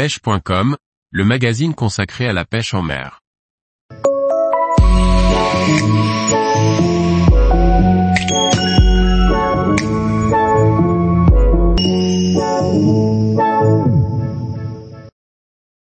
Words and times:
pêche.com, 0.00 0.78
le 1.10 1.24
magazine 1.26 1.74
consacré 1.74 2.26
à 2.26 2.32
la 2.32 2.46
pêche 2.46 2.72
en 2.72 2.80
mer. 2.80 3.20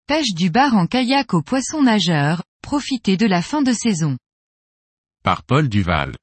Pêche 0.09 0.35
du 0.35 0.51
bar 0.51 0.75
en 0.75 0.89
kayak 0.89 1.33
aux 1.35 1.43
poissons 1.43 1.85
nageurs, 1.85 2.43
profitez 2.61 3.17
de 3.17 3.27
la 3.27 3.41
fin 3.41 3.63
de 3.63 3.73
saison. 3.73 4.19
Par 5.23 5.45
Paul 5.45 5.69
Duval. 5.69 6.17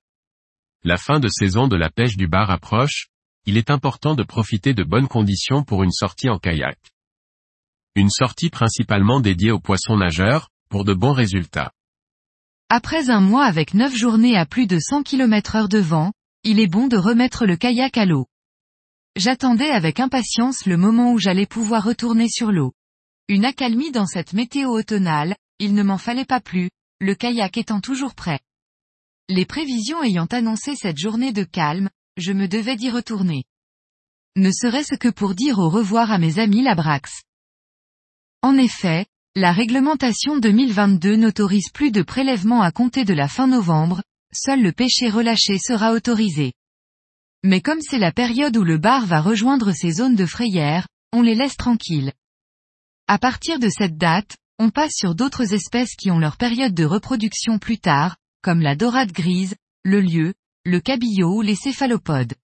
La 0.84 0.98
fin 0.98 1.22
de 1.22 1.30
saison 1.30 1.70
de 1.70 1.78
la 1.78 1.90
pêche 1.90 2.18
du 2.18 2.28
bar 2.28 2.52
approche, 2.52 3.08
il 3.46 3.56
est 3.56 3.70
important 3.70 4.16
de 4.16 4.24
profiter 4.24 4.74
de 4.74 4.84
bonnes 4.84 5.08
conditions 5.08 5.64
pour 5.64 5.84
une 5.84 5.94
sortie 5.94 6.28
en 6.28 6.40
kayak. 6.40 6.78
Une 8.00 8.10
sortie 8.10 8.50
principalement 8.50 9.20
dédiée 9.20 9.52
aux 9.52 9.60
poissons 9.60 9.98
nageurs, 9.98 10.48
pour 10.70 10.86
de 10.86 10.94
bons 10.94 11.12
résultats. 11.12 11.74
Après 12.70 13.10
un 13.10 13.20
mois 13.20 13.44
avec 13.44 13.74
9 13.74 13.94
journées 13.94 14.38
à 14.38 14.46
plus 14.46 14.68
de 14.68 14.80
100 14.80 15.04
km 15.04 15.58
heure 15.58 15.68
de 15.68 15.80
vent, 15.80 16.14
il 16.46 16.62
est 16.62 16.68
bon 16.68 16.88
de 16.88 16.96
remettre 16.96 17.46
le 17.46 17.58
kayak 17.58 17.98
à 17.98 18.06
l'eau. 18.06 18.26
J'attendais 19.18 19.70
avec 19.70 20.00
impatience 20.00 20.66
le 20.66 20.78
moment 20.78 21.12
où 21.12 21.20
j'allais 21.20 21.46
pouvoir 21.46 21.84
retourner 21.84 22.30
sur 22.30 22.54
l'eau. 22.54 22.72
Une 23.28 23.44
accalmie 23.44 23.92
dans 23.92 24.06
cette 24.06 24.32
météo 24.32 24.70
automnale, 24.70 25.36
il 25.60 25.74
ne 25.74 25.84
m'en 25.84 25.98
fallait 25.98 26.24
pas 26.24 26.40
plus, 26.40 26.70
le 27.02 27.16
kayak 27.16 27.58
étant 27.58 27.82
toujours 27.82 28.16
prêt. 28.16 28.40
Les 29.28 29.46
prévisions 29.46 30.02
ayant 30.04 30.28
annoncé 30.28 30.78
cette 30.78 30.98
journée 30.98 31.34
de 31.34 31.44
calme, 31.44 31.90
je 32.16 32.32
me 32.32 32.48
devais 32.48 32.78
d'y 32.78 32.92
retourner. 32.92 33.44
Ne 34.38 34.52
serait-ce 34.52 34.96
que 34.96 35.10
pour 35.10 35.36
dire 35.36 35.60
au 35.60 35.70
revoir 35.70 36.12
à 36.12 36.18
mes 36.18 36.40
amis 36.40 36.64
Labrax. 36.64 37.24
En 38.42 38.58
effet, 38.58 39.06
la 39.36 39.52
réglementation 39.52 40.38
2022 40.38 41.18
n'autorise 41.18 41.70
plus 41.74 41.92
de 41.92 42.02
prélèvements 42.02 42.62
à 42.62 42.72
compter 42.72 43.04
de 43.04 43.14
la 43.14 43.28
fin 43.28 43.48
novembre, 43.48 44.02
seul 44.34 44.62
le 44.62 44.72
pêcher 44.72 45.10
relâché 45.10 45.58
sera 45.58 45.92
autorisé. 45.92 46.54
Mais 47.44 47.62
comme 47.62 47.82
c'est 47.82 48.00
la 48.00 48.12
période 48.12 48.56
où 48.56 48.64
le 48.64 48.78
bar 48.78 49.06
va 49.06 49.20
rejoindre 49.22 49.72
ses 49.72 49.92
zones 49.92 50.16
de 50.16 50.26
frayère, 50.26 50.88
on 51.12 51.22
les 51.22 51.36
laisse 51.36 51.58
tranquilles. 51.58 52.14
À 53.08 53.18
partir 53.18 53.60
de 53.60 53.70
cette 53.70 53.98
date, 53.98 54.38
on 54.58 54.70
passe 54.70 54.94
sur 54.94 55.16
d'autres 55.16 55.54
espèces 55.54 55.96
qui 55.96 56.12
ont 56.12 56.20
leur 56.20 56.38
période 56.38 56.74
de 56.74 56.86
reproduction 56.86 57.60
plus 57.60 57.80
tard, 57.80 58.18
comme 58.42 58.62
la 58.62 58.76
dorade 58.76 59.12
grise, 59.12 59.56
le 59.84 60.00
lieu, 60.00 60.34
le 60.66 60.80
cabillaud 60.80 61.38
ou 61.38 61.42
les 61.42 61.56
céphalopodes. 61.56 62.36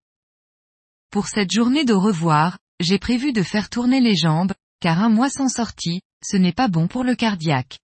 Pour 1.09 1.27
cette 1.27 1.51
journée 1.51 1.85
d'au 1.85 1.99
revoir, 1.99 2.57
j'ai 2.79 2.99
prévu 2.99 3.31
de 3.31 3.43
faire 3.43 3.69
tourner 3.69 4.01
les 4.01 4.16
jambes, 4.16 4.53
car 4.86 5.02
un 5.02 5.09
mois 5.09 5.31
sans 5.31 5.50
sortie, 5.50 6.02
ce 6.23 6.38
n'est 6.38 6.53
pas 6.53 6.67
bon 6.67 6.88
pour 6.88 7.03
le 7.03 7.16
cardiaque. 7.16 7.80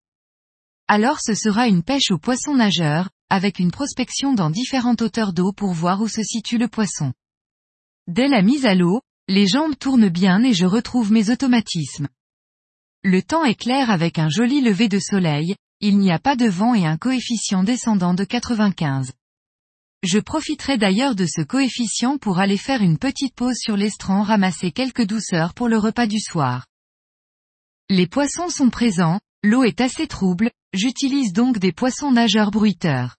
Alors 0.88 1.20
ce 1.20 1.34
sera 1.34 1.68
une 1.68 1.82
pêche 1.82 2.12
aux 2.12 2.20
poissons 2.20 2.54
nageurs, 2.54 3.10
avec 3.28 3.58
une 3.58 3.72
prospection 3.72 4.36
dans 4.36 4.52
différentes 4.52 5.02
hauteurs 5.02 5.34
d'eau 5.34 5.52
pour 5.52 5.72
voir 5.74 6.00
où 6.02 6.08
se 6.08 6.22
situe 6.22 6.60
le 6.60 6.68
poisson. 6.68 7.12
Dès 8.06 8.28
la 8.28 8.44
mise 8.44 8.68
à 8.68 8.76
l'eau, 8.76 9.02
les 9.28 9.48
jambes 9.48 9.76
tournent 9.80 10.10
bien 10.10 10.44
et 10.44 10.54
je 10.54 10.68
retrouve 10.68 11.12
mes 11.12 11.32
automatismes. 11.32 12.08
Le 13.02 13.24
temps 13.24 13.46
est 13.46 13.60
clair 13.60 13.90
avec 13.90 14.20
un 14.20 14.30
joli 14.30 14.62
lever 14.62 14.88
de 14.88 15.00
soleil, 15.00 15.56
il 15.80 15.98
n'y 15.98 16.12
a 16.12 16.20
pas 16.20 16.36
de 16.36 16.48
vent 16.48 16.76
et 16.76 16.86
un 16.86 16.98
coefficient 16.98 17.64
descendant 17.64 18.14
de 18.14 18.26
95. 18.26 19.12
Je 20.04 20.20
profiterai 20.20 20.78
d'ailleurs 20.78 21.16
de 21.16 21.26
ce 21.26 21.42
coefficient 21.42 22.20
pour 22.20 22.38
aller 22.38 22.58
faire 22.58 22.84
une 22.84 23.00
petite 23.00 23.34
pause 23.34 23.58
sur 23.58 23.76
l'estran 23.76 24.22
ramasser 24.22 24.72
quelques 24.72 25.08
douceurs 25.08 25.56
pour 25.56 25.68
le 25.68 25.80
repas 25.80 26.06
du 26.06 26.20
soir. 26.20 26.68
Les 27.94 28.08
poissons 28.08 28.48
sont 28.48 28.70
présents, 28.70 29.20
l'eau 29.44 29.66
est 29.66 29.82
assez 29.82 30.08
trouble, 30.08 30.50
j'utilise 30.72 31.34
donc 31.34 31.60
des 31.60 31.74
poissons 31.74 32.10
nageurs 32.10 32.50
bruiteurs. 32.50 33.18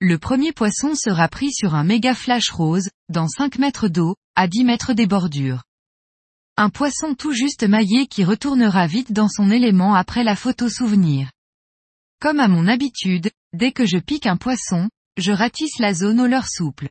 Le 0.00 0.18
premier 0.18 0.52
poisson 0.52 0.94
sera 0.94 1.26
pris 1.26 1.52
sur 1.52 1.74
un 1.74 1.82
méga 1.82 2.14
flash 2.14 2.48
rose, 2.50 2.90
dans 3.08 3.26
5 3.26 3.58
mètres 3.58 3.88
d'eau, 3.88 4.14
à 4.36 4.46
10 4.46 4.62
mètres 4.62 4.92
des 4.92 5.08
bordures. 5.08 5.64
Un 6.56 6.70
poisson 6.70 7.16
tout 7.16 7.32
juste 7.32 7.64
maillé 7.64 8.06
qui 8.06 8.22
retournera 8.22 8.86
vite 8.86 9.10
dans 9.10 9.28
son 9.28 9.50
élément 9.50 9.96
après 9.96 10.22
la 10.22 10.36
photo 10.36 10.68
souvenir. 10.68 11.32
Comme 12.20 12.38
à 12.38 12.46
mon 12.46 12.68
habitude, 12.68 13.32
dès 13.52 13.72
que 13.72 13.84
je 13.84 13.98
pique 13.98 14.26
un 14.26 14.36
poisson, 14.36 14.90
je 15.16 15.32
ratisse 15.32 15.80
la 15.80 15.92
zone 15.92 16.20
au 16.20 16.28
leur 16.28 16.46
souple. 16.46 16.88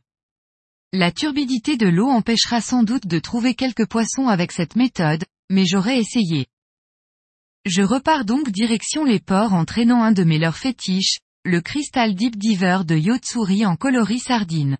La 0.92 1.10
turbidité 1.10 1.78
de 1.78 1.86
l'eau 1.86 2.10
empêchera 2.10 2.60
sans 2.60 2.82
doute 2.82 3.06
de 3.06 3.18
trouver 3.18 3.54
quelques 3.54 3.88
poissons 3.88 4.28
avec 4.28 4.52
cette 4.52 4.76
méthode, 4.76 5.24
mais 5.48 5.64
j'aurais 5.64 5.98
essayé. 5.98 6.48
Je 7.64 7.82
repars 7.82 8.24
donc 8.24 8.50
direction 8.50 9.04
les 9.04 9.20
ports 9.20 9.52
en 9.52 9.64
traînant 9.64 10.02
un 10.02 10.10
de 10.10 10.24
mes 10.24 10.38
leurs 10.38 10.56
fétiches, 10.56 11.20
le 11.44 11.60
Crystal 11.60 12.12
Deep 12.12 12.36
Diver 12.36 12.80
de 12.84 12.96
Yotsuri 12.96 13.64
en 13.66 13.76
coloris 13.76 14.18
sardine. 14.18 14.78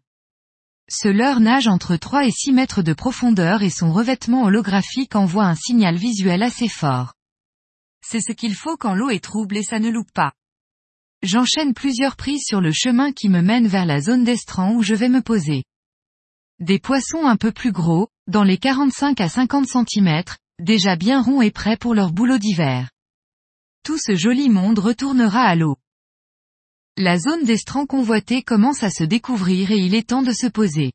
Ce 0.89 1.07
leurre 1.07 1.39
nage 1.39 1.69
entre 1.69 1.95
3 1.95 2.27
et 2.27 2.33
6 2.33 2.51
mètres 2.51 2.83
de 2.83 2.93
profondeur 2.93 3.63
et 3.63 3.71
son 3.71 3.93
revêtement 3.93 4.43
holographique 4.43 5.15
envoie 5.15 5.45
un 5.45 5.55
signal 5.55 5.95
visuel 5.95 6.43
assez 6.43 6.69
fort. 6.69 7.15
C'est 8.05 8.21
ce 8.21 8.33
qu'il 8.33 8.55
faut 8.57 8.77
quand 8.77 8.95
l'eau 8.95 9.11
est 9.11 9.23
trouble 9.23 9.57
et 9.57 9.63
ça 9.63 9.79
ne 9.79 9.89
loupe 9.89 10.13
pas. 10.13 10.33
J'enchaîne 11.23 11.75
plusieurs 11.75 12.17
prises 12.17 12.43
sur 12.45 12.61
le 12.61 12.73
chemin 12.73 13.13
qui 13.13 13.29
me 13.29 13.43
mène 13.43 13.69
vers 13.69 13.87
la 13.87 14.01
zone 14.01 14.25
d'estran 14.25 14.75
où 14.75 14.83
je 14.83 14.97
vais 14.97 15.09
me 15.09 15.23
poser. 15.23 15.63
Des 16.59 16.81
poissons 16.81 17.27
un 17.27 17.37
peu 17.37 17.53
plus 17.53 17.71
gros, 17.71 18.09
dans 18.27 18.43
les 18.43 18.59
45 18.59 19.21
à 19.21 19.29
50 19.29 19.67
cm, 19.69 20.25
déjà 20.63 20.97
bien 20.97 21.21
ronds 21.21 21.43
et 21.43 21.51
prêts 21.51 21.77
pour 21.77 21.95
leur 21.95 22.13
boulot 22.13 22.39
d'hiver. 22.39 22.91
Tout 23.85 23.99
ce 23.99 24.15
joli 24.15 24.49
monde 24.49 24.79
retournera 24.79 25.43
à 25.43 25.55
l'eau. 25.57 25.77
La 26.97 27.19
zone 27.19 27.45
d'estran 27.45 27.87
convoitée 27.87 28.43
commence 28.43 28.83
à 28.83 28.91
se 28.91 29.03
découvrir 29.03 29.71
et 29.71 29.79
il 29.79 29.95
est 29.95 30.09
temps 30.09 30.23
de 30.23 30.33
se 30.33 30.47
poser. 30.47 30.93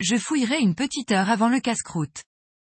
Je 0.00 0.16
fouillerai 0.16 0.60
une 0.60 0.74
petite 0.74 1.10
heure 1.10 1.28
avant 1.28 1.48
le 1.48 1.60
casse-croûte. 1.60 2.22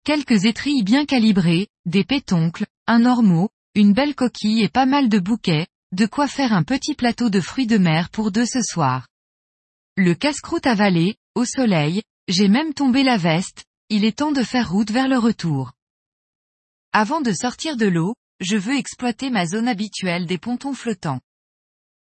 Quelques 0.03 0.45
étrilles 0.45 0.83
bien 0.83 1.05
calibrées, 1.05 1.67
des 1.85 2.03
pétoncles, 2.03 2.67
un 2.85 3.05
ormeau, 3.05 3.49
une 3.73 3.93
belle 3.93 4.13
coquille 4.13 4.61
et 4.61 4.69
pas 4.69 4.85
mal 4.85 5.09
de 5.09 5.17
bouquets, 5.17 5.65
de 5.91 6.05
quoi 6.05 6.27
faire 6.27 6.53
un 6.53 6.63
petit 6.63 6.93
plateau 6.93 7.29
de 7.31 7.41
fruits 7.41 7.67
de 7.67 7.77
mer 7.77 8.09
pour 8.09 8.31
deux 8.31 8.45
ce 8.45 8.61
soir. 8.61 9.07
Le 9.97 10.13
casse-croûte 10.13 10.67
avalé, 10.67 11.15
au 11.33 11.45
soleil, 11.45 12.03
j'ai 12.27 12.47
même 12.47 12.73
tombé 12.73 13.01
la 13.01 13.17
veste, 13.17 13.63
il 13.89 14.03
est 14.05 14.17
temps 14.17 14.31
de 14.31 14.43
faire 14.43 14.69
route 14.69 14.91
vers 14.91 15.07
le 15.07 15.17
retour. 15.17 15.71
Avant 16.97 17.19
de 17.19 17.33
sortir 17.33 17.75
de 17.75 17.87
l'eau, 17.87 18.15
je 18.39 18.55
veux 18.55 18.77
exploiter 18.77 19.29
ma 19.29 19.45
zone 19.45 19.67
habituelle 19.67 20.25
des 20.27 20.37
pontons 20.37 20.73
flottants. 20.73 21.19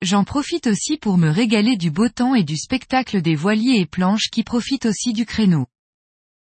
J'en 0.03 0.23
profite 0.23 0.68
aussi 0.68 0.97
pour 0.97 1.18
me 1.18 1.31
régaler 1.31 1.75
du 1.75 1.90
beau 1.90 2.07
temps 2.07 2.35
et 2.35 2.44
du 2.44 2.56
spectacle 2.56 3.23
des 3.23 3.34
voiliers 3.34 3.79
et 3.79 3.88
planches 3.88 4.29
qui 4.29 4.44
profitent 4.44 4.85
aussi 4.85 5.12
du 5.12 5.25
créneau. 5.25 5.66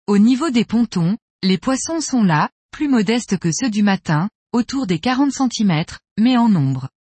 Au 0.07 0.19
niveau 0.19 0.51
des 0.51 0.67
pontons, 0.67 1.17
les 1.43 1.57
poissons 1.57 2.03
sont 2.03 2.23
là, 2.23 2.51
plus 2.71 2.87
modestes 2.87 3.39
que 3.39 3.51
ceux 3.51 3.71
du 3.71 3.83
matin, 3.83 4.29
autour 4.53 4.87
des 4.87 4.99
40 4.99 5.33
cm, 5.33 5.85
mais 6.19 6.37
en 6.37 6.51
nombre. 6.51 6.91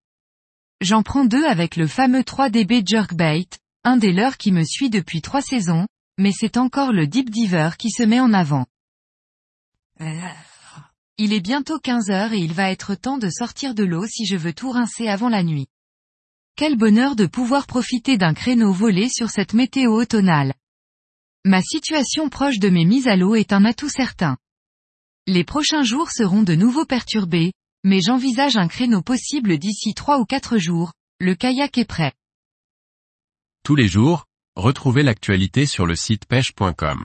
J'en 0.80 1.02
prends 1.02 1.26
deux 1.26 1.44
avec 1.44 1.76
le 1.76 1.88
fameux 1.88 2.22
3DB 2.22 2.88
Jerkbait, 2.88 3.50
un 3.84 3.98
des 3.98 4.14
leurs 4.14 4.38
qui 4.38 4.50
me 4.50 4.64
suit 4.64 4.88
depuis 4.88 5.20
trois 5.20 5.42
saisons, 5.42 5.86
mais 6.16 6.32
c'est 6.32 6.56
encore 6.56 6.94
le 6.94 7.06
Deep 7.06 7.28
Diver 7.28 7.72
qui 7.78 7.90
se 7.90 8.02
met 8.02 8.18
en 8.18 8.32
avant. 8.32 8.64
Il 11.20 11.32
est 11.32 11.40
bientôt 11.40 11.80
15 11.80 12.10
heures 12.10 12.32
et 12.32 12.38
il 12.38 12.52
va 12.52 12.70
être 12.70 12.94
temps 12.94 13.18
de 13.18 13.28
sortir 13.28 13.74
de 13.74 13.82
l'eau 13.82 14.06
si 14.06 14.24
je 14.24 14.36
veux 14.36 14.52
tout 14.52 14.70
rincer 14.70 15.08
avant 15.08 15.28
la 15.28 15.42
nuit. 15.42 15.66
Quel 16.54 16.76
bonheur 16.76 17.16
de 17.16 17.26
pouvoir 17.26 17.66
profiter 17.66 18.16
d'un 18.16 18.34
créneau 18.34 18.72
volé 18.72 19.08
sur 19.08 19.28
cette 19.28 19.52
météo 19.52 20.00
automnale. 20.00 20.54
Ma 21.44 21.60
situation 21.60 22.28
proche 22.28 22.60
de 22.60 22.68
mes 22.68 22.84
mises 22.84 23.08
à 23.08 23.16
l'eau 23.16 23.34
est 23.34 23.52
un 23.52 23.64
atout 23.64 23.88
certain. 23.88 24.36
Les 25.26 25.42
prochains 25.42 25.82
jours 25.82 26.12
seront 26.12 26.44
de 26.44 26.54
nouveau 26.54 26.84
perturbés, 26.84 27.52
mais 27.82 28.00
j'envisage 28.00 28.56
un 28.56 28.68
créneau 28.68 29.02
possible 29.02 29.58
d'ici 29.58 29.94
trois 29.94 30.20
ou 30.20 30.24
quatre 30.24 30.56
jours, 30.56 30.92
le 31.18 31.34
kayak 31.34 31.78
est 31.78 31.84
prêt. 31.84 32.12
Tous 33.64 33.74
les 33.74 33.88
jours, 33.88 34.26
retrouvez 34.54 35.02
l'actualité 35.02 35.66
sur 35.66 35.84
le 35.84 35.96
site 35.96 36.26
pêche.com. 36.26 37.04